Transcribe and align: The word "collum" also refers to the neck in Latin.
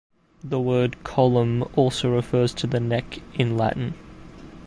The 0.43 0.59
word 0.59 1.03
"collum" 1.03 1.63
also 1.75 2.09
refers 2.09 2.55
to 2.55 2.65
the 2.65 2.79
neck 2.79 3.19
in 3.39 3.55
Latin. 3.55 3.93